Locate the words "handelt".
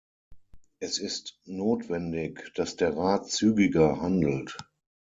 4.01-4.57